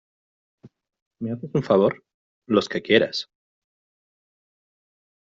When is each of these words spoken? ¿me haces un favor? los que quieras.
¿me 1.21 1.31
haces 1.31 1.51
un 1.53 1.61
favor? 1.61 2.03
los 2.47 2.67
que 2.69 2.81
quieras. 2.81 3.29